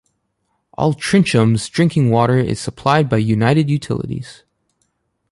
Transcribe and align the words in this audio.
Altrincham's 0.79 1.69
drinking 1.69 2.09
water 2.09 2.39
is 2.39 2.59
supplied 2.59 3.07
by 3.07 3.17
United 3.17 3.69
Utilities. 3.69 4.43